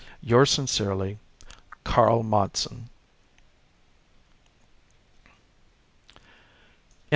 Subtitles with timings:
[0.23, 1.19] Yours sincerely,
[1.83, 2.89] KARL MADSEN.